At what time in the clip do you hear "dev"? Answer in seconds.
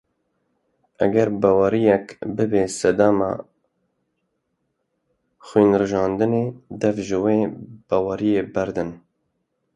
6.81-6.97